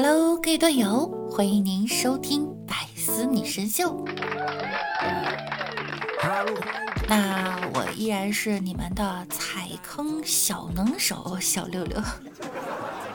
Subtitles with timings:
[0.00, 3.90] Hello，各位段友，欢迎您收听《百思女神秀》。
[7.08, 12.00] 那我依然是你们的踩坑小能手小六六。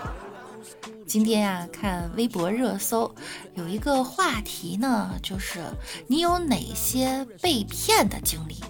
[1.07, 3.15] 今天呀，看微博热搜
[3.53, 5.63] 有一个话题呢，就是
[6.07, 8.61] 你有哪些被骗的经历？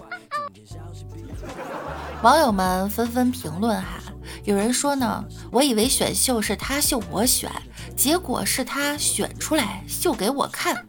[2.22, 4.00] 网友们纷纷评论哈，
[4.44, 7.50] 有人说呢，我以为选秀是他秀我选，
[7.96, 10.86] 结果是他选出来秀给我看。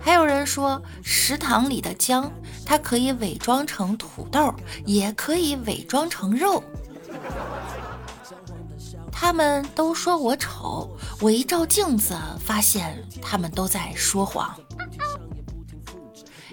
[0.00, 2.30] 还有人说，食堂里的姜，
[2.66, 6.62] 它可以伪装成土豆，也可以伪装成肉。
[9.10, 14.54] 他们都说我丑，我一照镜子，发现他们都在说谎。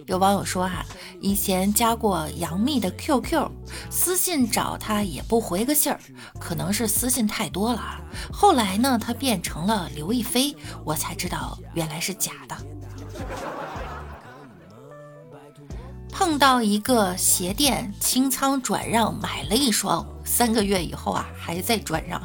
[0.07, 0.85] 有网友说哈，
[1.21, 3.49] 以前加过杨幂的 QQ，
[3.89, 5.99] 私信找她也不回个信儿，
[6.39, 7.99] 可能是私信太多了。
[8.31, 12.55] 后来呢，她变成了刘亦菲，我才知道原来是假的。
[16.11, 20.05] 碰到一个鞋店清仓转让，买了一双。
[20.23, 22.21] 三个月以后啊，还在转让，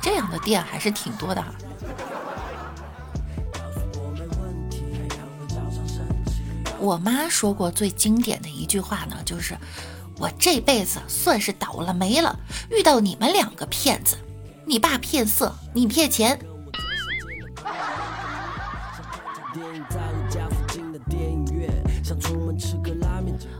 [0.00, 1.52] 这样的店还是挺多的哈。
[6.80, 9.56] 我妈说过最经典的一句话呢，就是
[10.18, 12.34] 我这辈子算是倒了霉了，
[12.70, 14.16] 遇到你们两个骗子，
[14.64, 16.38] 你爸骗色，你骗钱。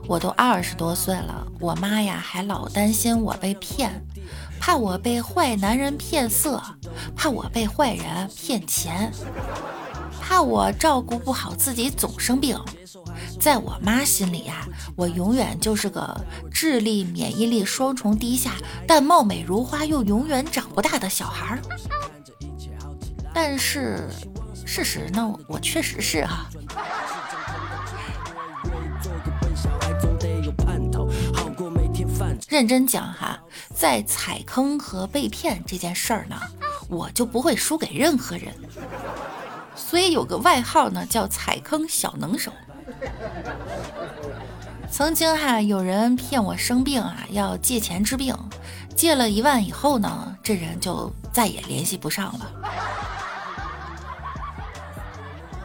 [0.07, 4.03] 我都二十多岁了，我妈呀还老担心我被骗，
[4.59, 6.61] 怕我被坏男人骗色，
[7.15, 9.13] 怕我被坏人骗钱，
[10.21, 12.59] 怕我照顾不好自己总生病。
[13.41, 16.15] 在我妈心里呀，我永远就是个
[16.53, 18.53] 智力免疫力双重低下，
[18.87, 21.63] 但貌美如花又永远长不大的小孩儿。
[23.33, 24.11] 但是
[24.67, 26.51] 事实呢，我确实是哈。
[32.51, 33.41] 认真讲哈，
[33.75, 36.37] 在踩坑和被骗这件事儿呢，
[36.91, 38.53] 我就不会输给任何人，
[39.75, 42.53] 所以有个外号呢叫踩坑小能手。
[44.91, 48.37] 曾经哈有人骗我生病啊，要借钱治病，
[48.95, 52.51] 借了一万以后呢，这人就再也联系不上了。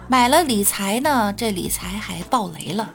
[0.08, 2.94] 买了理财呢，这理财还爆雷了。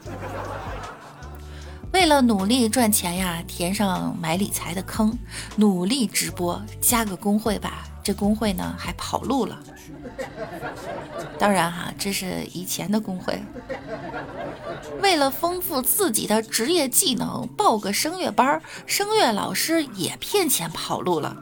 [1.91, 5.17] 为了努力赚钱呀，填上买理财的坑，
[5.57, 7.83] 努力直播，加个工会吧。
[8.01, 9.59] 这工会呢还跑路了。
[11.37, 13.41] 当然哈，这是以前的工会。
[15.01, 21.35] 为了丰富自己的职业技能，报个声乐班，声乐老师也骗钱跑路了。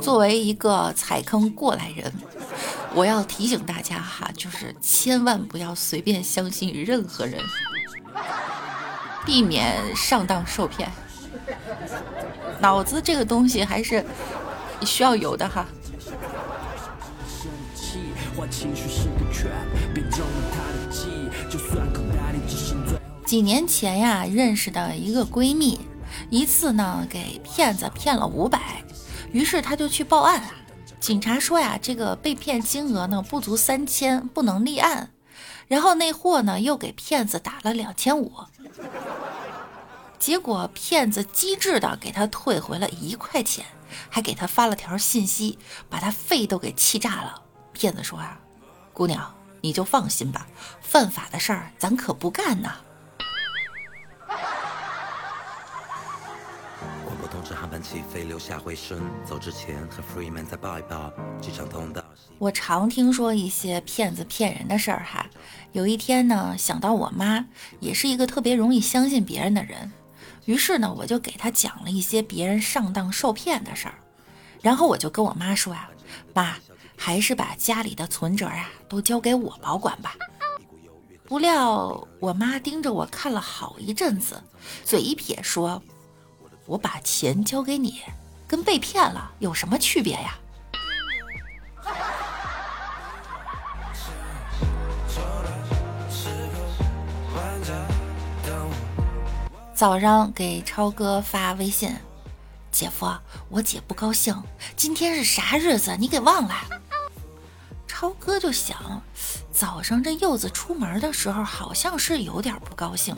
[0.00, 2.12] 作为一个踩坑过来人。
[2.94, 7.38] 我要提醒大家哈，就是千万不要随便相信任何人，
[9.26, 10.90] 避免上当受骗。
[12.60, 14.04] 脑子这个东西还是
[14.80, 15.66] 你需要有的哈。
[23.24, 25.78] 几年前呀，认识的一个闺蜜，
[26.30, 28.82] 一次呢给骗子骗了五百，
[29.32, 30.42] 于是她就去报案。
[30.98, 35.10] 警察说呀，这个被骗金额呢不足三千，不能立案。
[35.66, 38.32] 然后那货呢又给骗子打了两千五，
[40.18, 43.64] 结果骗子机智的给他退回了一块钱，
[44.10, 45.58] 还给他发了条信息，
[45.88, 47.42] 把他肺都给气炸了。
[47.72, 48.38] 骗子说啊，
[48.92, 50.46] 姑娘你就放心吧，
[50.80, 52.76] 犯法的事儿咱可不干呐。
[62.38, 65.26] 我常听说一些骗子骗人的事儿哈。
[65.72, 67.46] 有一天呢，想到我妈
[67.80, 69.90] 也是一个特别容易相信别人的人，
[70.48, 73.96] 于是呢，我就给他讲了一些别人上当受骗的事儿。
[74.62, 75.90] 然后我就跟我妈说呀
[76.32, 76.56] ：“妈，
[76.96, 80.16] 还是把家里的存折啊都交给我保管吧。”
[81.28, 84.42] 不料我妈盯着我看了好一阵子，
[84.84, 85.82] 嘴一撇说。
[86.64, 88.00] 我把钱交给你，
[88.46, 90.38] 跟被骗了有什么区别呀？
[99.78, 101.94] 早上给超哥发微信，
[102.72, 103.06] 姐夫，
[103.48, 104.34] 我姐不高兴，
[104.74, 105.94] 今天是啥日子？
[106.00, 106.52] 你给忘了？
[107.86, 109.00] 超哥就想，
[109.52, 113.14] 早上这柚子出门的时候好像是有点不高兴。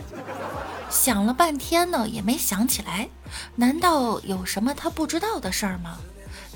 [0.90, 3.08] 想了半天呢，也没想起来。
[3.56, 5.96] 难道有什么他不知道的事儿吗？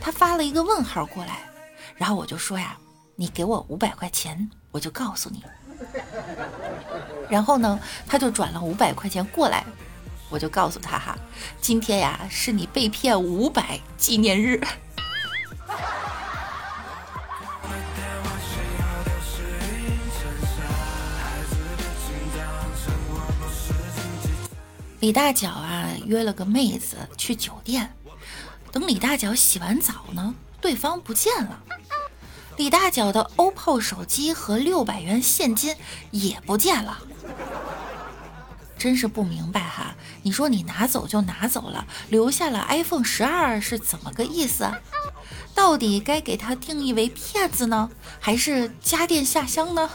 [0.02, 1.38] 他发了一个问号过来，
[1.96, 2.76] 然后我就说呀
[3.16, 5.42] ：“你给我五百块钱，我就告诉你。”
[7.30, 9.64] 然后呢，他就转了五百块钱过来，
[10.30, 11.16] 我就告诉他哈
[11.60, 14.60] ：“今天呀，是你被骗五百纪念日。
[25.00, 27.94] ”李大脚啊，约了个妹子去酒店。
[28.72, 31.60] 等李大脚洗完澡呢，对方不见了。
[32.56, 35.76] 李大脚的 OPPO 手机和六百元现金
[36.10, 36.98] 也不见了。
[38.84, 39.94] 真是不明白哈！
[40.24, 44.70] 你说你拿走就拿走了，留下了 iPhone 十二是怎么个意思？
[45.54, 47.88] 到底该给他定义为骗子呢，
[48.20, 49.88] 还是家电下乡呢？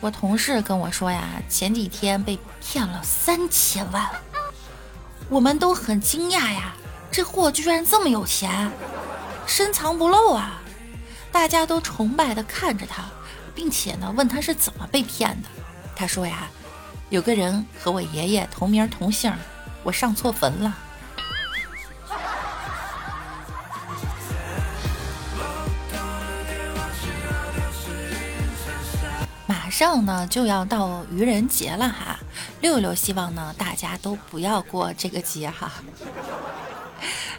[0.00, 4.08] 我同事跟我说呀，前几天被骗了三千万，
[5.28, 6.76] 我们都很惊讶呀，
[7.10, 8.70] 这货居然这么有钱，
[9.50, 10.62] 深藏不露啊！
[11.32, 13.02] 大家都崇拜的看着他，
[13.52, 15.48] 并且呢问他是怎么被骗的。
[15.96, 16.48] 他说呀，
[17.08, 19.34] 有个人和我爷爷同名同姓，
[19.82, 20.72] 我上错坟了。
[29.46, 32.20] 马上呢就要到愚人节了哈，
[32.60, 35.72] 六六希望呢大家都不要过这个节哈。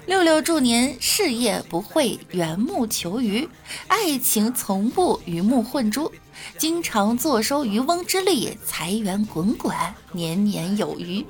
[0.08, 3.48] 六六祝您事业不会缘木求鱼，
[3.88, 6.12] 爱情从不鱼目混珠，
[6.58, 9.76] 经常坐收渔翁之利，财源滚滚，
[10.12, 11.26] 年年有余，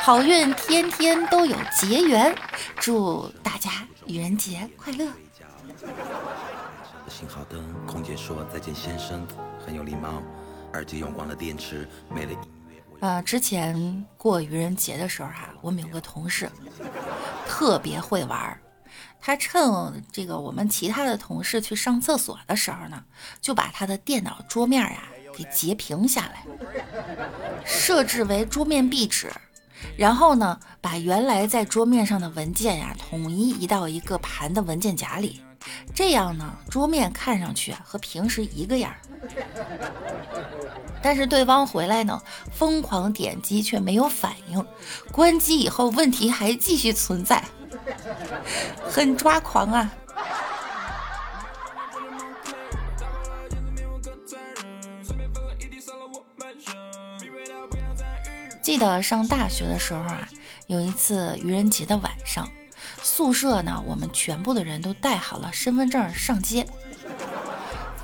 [0.00, 2.34] 好运天天都有结缘，
[2.76, 3.70] 祝大家
[4.06, 5.06] 愚人节快乐。
[7.08, 9.26] 信号灯，空姐说再见，先生。
[9.66, 10.22] 很有礼貌，
[10.74, 12.57] 耳机用光了电池，没了音。
[13.00, 16.50] 呃，之前过愚人节的时候哈，我们有个同事
[17.46, 18.60] 特别会玩儿，
[19.20, 23.04] 他趁这个我们其他的同事去上厕所的时候呢，
[23.40, 25.04] 就把他的电脑桌面呀
[25.36, 26.44] 给截屏下来，
[27.64, 29.30] 设置为桌面壁纸，
[29.96, 35.40] 然后呢，把原来在桌面上的文件呀统一移到一个盘的文件夹里。
[35.94, 38.92] 这样呢，桌面看上去和平时一个样
[41.02, 42.20] 但是对方回来呢，
[42.52, 44.64] 疯狂点击却没有反应，
[45.12, 47.42] 关机以后问题还继续存在，
[48.90, 49.92] 很抓狂啊！
[58.60, 60.28] 记得上大学的时候啊，
[60.66, 62.46] 有一次愚人节的晚上。
[63.02, 66.66] 宿舍呢，我们全部的人都带好了身份证上街，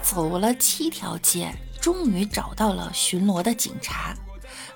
[0.02, 1.55] 走了七条街，
[1.85, 4.17] 终于找到了巡逻的警察。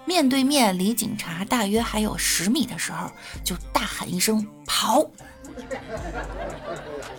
[0.04, 3.10] 面对面，离警察大约还有十米的时候，
[3.42, 5.08] 就大喊一声“跑”。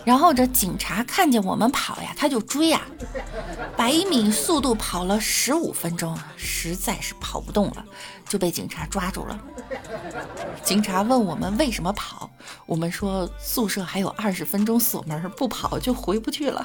[0.06, 2.82] 然后这警察看见我们跑呀，他就追呀，
[3.76, 7.84] 百米速度跑了十五分钟，实在是跑不动了，
[8.28, 9.40] 就被警察抓住了。
[10.62, 12.30] 警察问我们为什么跑，
[12.64, 16.64] 我们说宿舍还有二十分钟锁门，不跑就回不去了。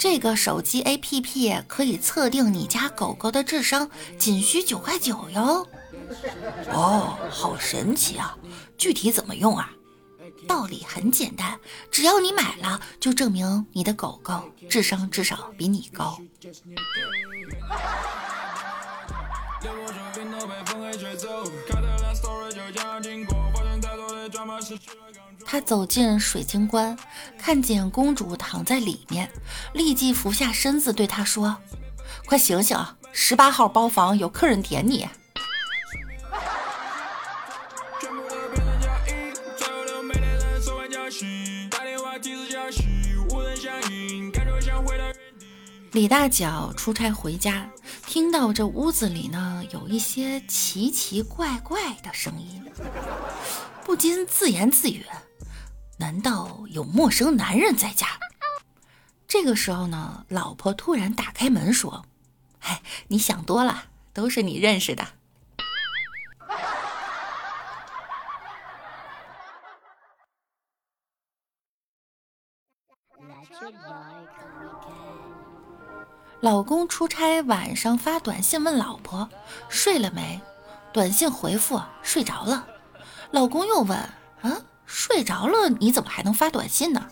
[0.00, 5.68] 这个手机 APP 可以测定你家狗狗的智商，仅需九块九哟。
[6.72, 8.34] 哦，好神奇啊！
[8.78, 9.70] 具体怎么用啊？
[10.48, 16.18] 道理很简单，只要你买了，就证明你的狗狗智商至少比你高。
[25.44, 26.96] 他走进水晶棺，
[27.38, 29.30] 看见公主躺在里面，
[29.72, 31.56] 立即俯下身子对她说
[32.26, 32.76] ：“快醒醒，
[33.12, 35.08] 十八号包房有客人点你。”
[45.92, 47.68] 李大脚出差回家，
[48.06, 52.64] 听到这屋子里呢有一些奇奇怪怪的声音，
[53.90, 55.04] 不禁自言自语
[55.98, 58.06] ：“难道有陌生男人在家？”
[59.26, 62.06] 这个时候呢，老婆突然打开门说
[62.62, 65.04] ：“哎，你想多了，都是你认识的。”
[76.40, 79.28] 老公出差晚上发短信问老婆
[79.68, 80.40] 睡了没，
[80.92, 82.68] 短信回复睡着了。
[83.30, 83.96] 老公又问
[84.42, 87.06] ：“啊，睡着了你怎么还能发短信呢？”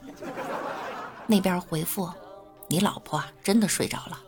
[1.27, 2.11] 那边回复
[2.69, 4.21] ：“你老婆真的睡着了。”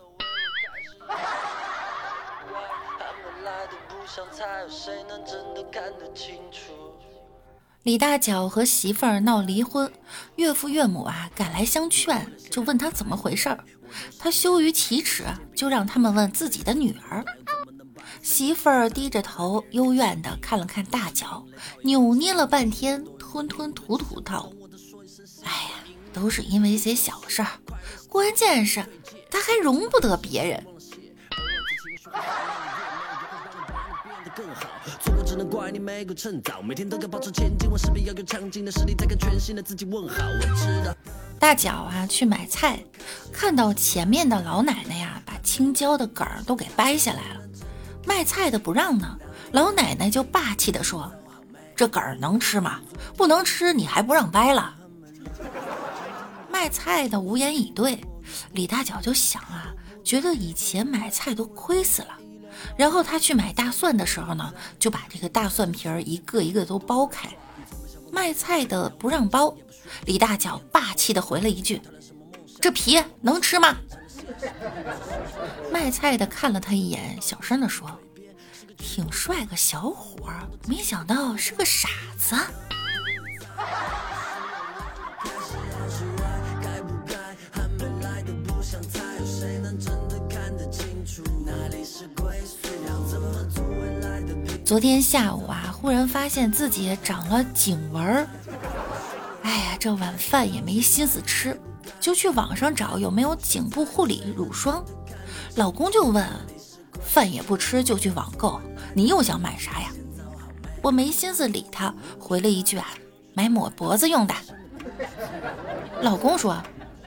[7.83, 9.91] 李大脚和媳妇儿闹离婚，
[10.35, 13.63] 岳父岳母啊赶来相劝，就问他怎么回事儿。
[14.19, 17.25] 他羞于启齿，就让他们问自己的女儿。
[18.21, 21.45] 媳妇儿低着头，幽怨地看了看大脚，
[21.83, 24.51] 扭捏了半天，吞吞吐吐道
[25.43, 25.69] ：“哎呀，
[26.13, 27.47] 都是因为一些小事儿，
[28.07, 28.85] 关键是
[29.29, 30.65] 他还容不得别人。”
[41.39, 42.83] 大脚啊，去买菜，
[43.33, 47.40] 看到前面的老奶奶呀，把青椒的梗儿都给掰下来了。
[48.11, 49.17] 卖菜的不让呢，
[49.53, 51.09] 老奶奶就霸气地说
[51.73, 52.81] ：“这梗儿能吃吗？
[53.15, 54.75] 不能吃，你还不让掰了？”
[56.51, 58.03] 卖菜的无言以对。
[58.51, 62.09] 李大脚就想啊，觉得以前买菜都亏死了。
[62.77, 67.29] 然后他去买大蒜的时候呢，就把这个大蒜皮儿一个一个都剥开。
[68.11, 69.55] 卖菜的不让剥，
[70.05, 71.81] 李大脚霸气的回了一句
[72.59, 73.77] ：“这皮能吃吗？”
[75.71, 77.99] 卖菜的看了他一眼，小声的说
[78.77, 82.35] ：“挺帅个小伙儿，没想到是个傻子。”
[94.63, 98.25] 昨天下午啊，忽然发现自己长了颈纹儿，
[99.43, 101.59] 哎呀，这晚饭也没心思吃，
[102.01, 104.83] 就去网上找有没有颈部护理乳霜。
[105.55, 106.27] 老公就问
[107.01, 108.59] ：“饭也不吃就去网购，
[108.93, 109.89] 你又想买啥呀？”
[110.81, 112.87] 我没心思理他，回了一句：“啊，
[113.35, 114.33] 买抹脖子用的。”
[116.01, 116.57] 老公说：“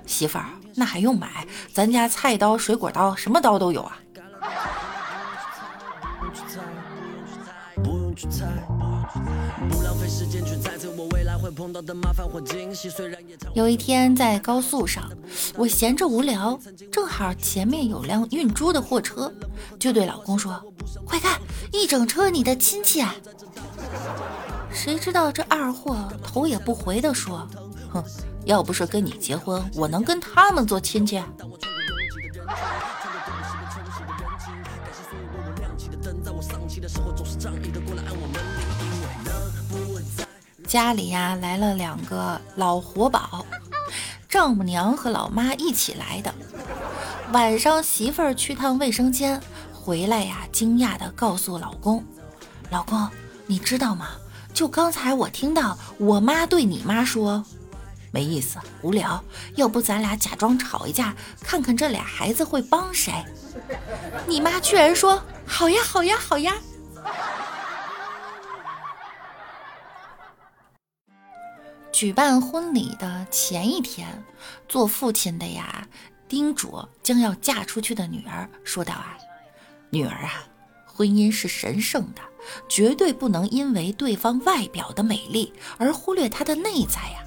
[0.06, 0.46] 媳妇儿，
[0.76, 1.44] 那还用买？
[1.72, 3.98] 咱家菜刀、水果刀，什么刀都有啊。”
[13.54, 15.10] 有一天在高速上，
[15.56, 16.58] 我闲着无聊，
[16.92, 19.32] 正好前面有辆运猪的货车，
[19.78, 20.62] 就对老公说
[21.04, 21.40] ：“快看，
[21.72, 23.14] 一整车你的亲戚啊！”
[24.70, 27.48] 谁知道这二货头也不回的说
[27.92, 28.04] ：“哼，
[28.44, 31.20] 要不是跟你结婚，我能跟他们做亲戚？”
[40.74, 43.46] 家里呀来了两个老活宝，
[44.28, 46.34] 丈母娘和老妈一起来的。
[47.30, 49.40] 晚上媳妇儿去趟卫生间
[49.72, 52.04] 回来呀，惊讶的告诉老公
[52.70, 53.08] ：“老公，
[53.46, 54.08] 你知道吗？
[54.52, 57.44] 就刚才我听到我妈对你妈说，
[58.10, 59.22] 没意思，无聊，
[59.54, 63.12] 要不咱俩假装吵一架，看看这俩孩子会帮谁？
[64.26, 66.52] 你妈居然说好呀，好呀，好呀。”
[71.94, 74.20] 举办婚礼的前一天，
[74.68, 75.86] 做父亲的呀，
[76.26, 79.16] 叮嘱将要嫁出去的女儿说道：“啊，
[79.90, 80.42] 女儿啊，
[80.86, 82.20] 婚姻是神圣的，
[82.68, 87.22] 绝对不能因为对方外表的美丽而忽略他的内在呀。”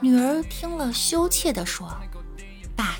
[0.00, 1.92] 女儿听了，羞怯地说
[2.76, 2.96] ：“爸，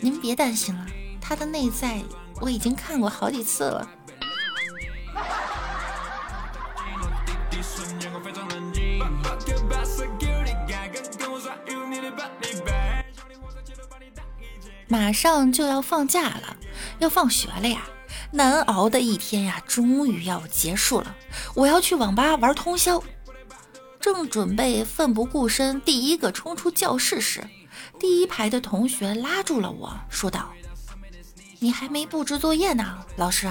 [0.00, 0.84] 您别担心了，
[1.20, 2.02] 他的内在
[2.40, 3.88] 我已经看过好几次了。”
[14.92, 16.54] 马上就要放假了，
[16.98, 17.80] 要放学了呀！
[18.30, 21.16] 难熬的一天呀，终于要结束了。
[21.54, 23.02] 我要去网吧玩通宵。
[23.98, 27.42] 正准备奋不顾身第一个冲出教室时，
[27.98, 30.52] 第一排的同学拉住了我说道
[31.58, 33.50] ：“你还没布置作业呢，老师。”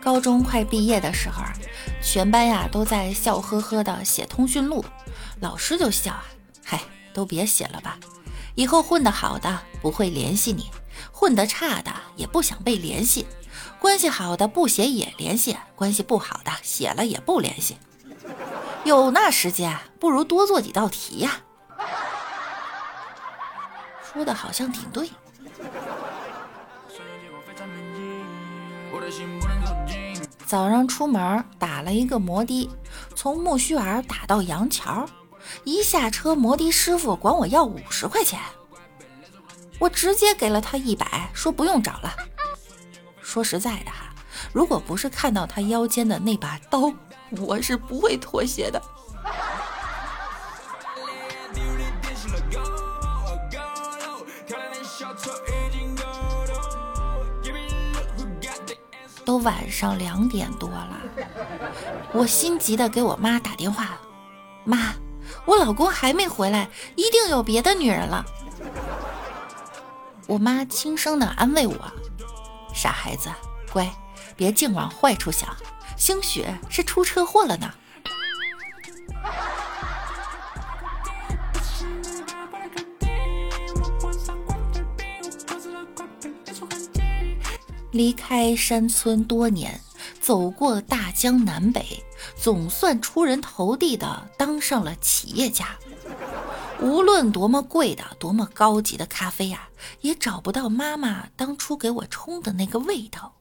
[0.00, 1.42] 高中快毕业的时候，
[2.02, 4.84] 全班呀都在笑呵呵的写通讯录，
[5.40, 6.24] 老师就笑啊，
[6.64, 6.80] 嗨，
[7.12, 7.98] 都别写了吧，
[8.54, 10.70] 以后混得好的不会联系你，
[11.10, 13.26] 混得差的也不想被联系，
[13.80, 17.76] 关系好的不写也联系，关系不好的写了也不联系，
[18.84, 21.40] 有那时间不如多做几道题呀。
[24.12, 25.10] 说的好像挺对。
[30.46, 32.70] 早上出门打了一个摩的，
[33.14, 35.04] 从木须儿打到杨桥，
[35.64, 38.40] 一下车摩的师傅管我要五十块钱，
[39.78, 42.14] 我直接给了他一百，说不用找了。
[43.20, 44.14] 说实在的哈，
[44.52, 46.92] 如果不是看到他腰间的那把刀，
[47.38, 48.80] 我是不会妥协的。
[59.26, 60.96] 都晚上两点多了，
[62.12, 63.98] 我心急的给我妈打电话
[64.64, 64.94] ：“妈，
[65.44, 68.24] 我老公还没回来，一定有别的女人了。”
[70.28, 71.74] 我妈轻声的安慰我
[72.72, 73.28] ：“傻孩子，
[73.72, 73.92] 乖，
[74.36, 75.54] 别净往坏处想，
[75.96, 77.68] 兴许是出车祸了呢。”
[87.96, 89.80] 离开山村多年，
[90.20, 92.04] 走过大江南北，
[92.36, 95.76] 总算出人头地的当上了企业家。
[96.82, 99.68] 无论多么贵的、多么高级的咖啡呀，
[100.02, 103.32] 也找不到妈妈当初给我冲的那个味道。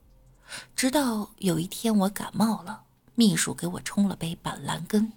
[0.74, 2.84] 直到有一天我感冒了，
[3.14, 5.12] 秘书给我冲了杯板蓝根。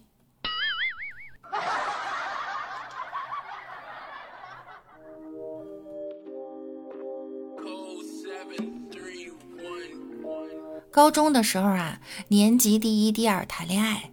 [10.98, 14.10] 高中的时候啊，年级第一、第二谈恋爱，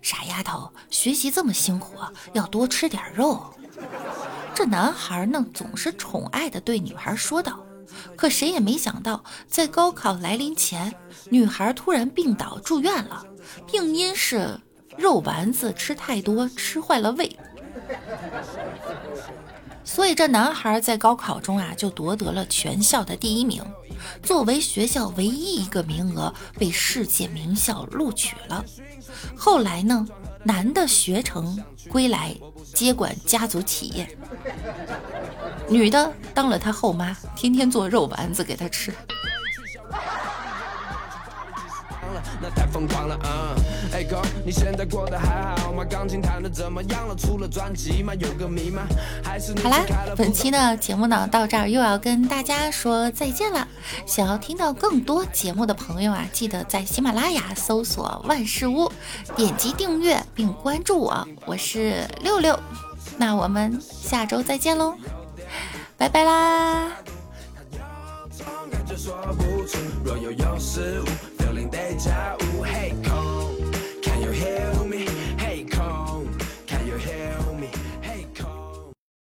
[0.00, 1.96] 傻丫头，学习这么辛苦，
[2.34, 3.52] 要多吃点肉。
[4.54, 7.58] 这男孩呢，总是宠爱的对女孩说道。
[8.16, 10.94] 可谁也没想到，在高考来临前，
[11.30, 13.24] 女孩突然病倒住院了，
[13.66, 14.56] 病因是
[14.96, 17.36] 肉丸子吃太多，吃坏了胃。
[19.84, 23.62] 所以这男孩在高考中啊，就夺得了全校的第一名。
[24.22, 28.64] 作为学校唯一一个名额，被世界名校录取了。
[29.36, 30.06] 后来呢，
[30.42, 32.34] 男的学成归来，
[32.72, 34.06] 接管家族企业；
[35.68, 38.94] 女的当了他后妈，天天做肉丸子给他吃。
[42.40, 43.64] 那太疯狂了，嗯。
[43.92, 45.84] 哎哥，你现在过得还好吗？
[45.84, 47.14] 钢琴弹的怎么样了？
[47.16, 48.14] 出了专辑吗？
[48.14, 48.82] 有个谜吗？
[49.22, 49.84] 还是好啦，
[50.16, 53.66] 本期的节目呢，到这儿又要跟大家说再见了。
[54.06, 58.90] 想要听到更多节目的朋友啊，记得在喜马拉雅搜索万事屋，
[59.36, 62.58] 点击订阅并关注我，我是六六。
[63.16, 64.94] 那我们下周再见喽，
[65.96, 66.92] 拜拜啦。
[71.68, 73.19] They just hate hey, come